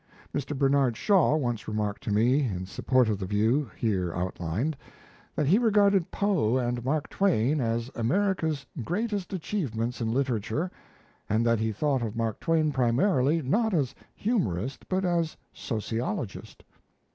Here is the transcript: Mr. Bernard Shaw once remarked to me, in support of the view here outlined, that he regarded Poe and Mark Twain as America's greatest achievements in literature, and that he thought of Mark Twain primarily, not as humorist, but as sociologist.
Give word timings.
Mr. 0.33 0.57
Bernard 0.57 0.97
Shaw 0.97 1.35
once 1.35 1.67
remarked 1.67 2.01
to 2.05 2.11
me, 2.11 2.41
in 2.43 2.65
support 2.65 3.07
of 3.07 3.19
the 3.19 3.27
view 3.27 3.69
here 3.77 4.11
outlined, 4.15 4.75
that 5.35 5.45
he 5.45 5.59
regarded 5.59 6.09
Poe 6.09 6.57
and 6.57 6.83
Mark 6.83 7.07
Twain 7.07 7.61
as 7.61 7.91
America's 7.93 8.65
greatest 8.83 9.31
achievements 9.31 10.01
in 10.01 10.11
literature, 10.11 10.71
and 11.29 11.45
that 11.45 11.59
he 11.59 11.71
thought 11.71 12.01
of 12.01 12.15
Mark 12.15 12.39
Twain 12.39 12.71
primarily, 12.71 13.43
not 13.43 13.75
as 13.75 13.93
humorist, 14.15 14.89
but 14.89 15.05
as 15.05 15.37
sociologist. 15.53 16.63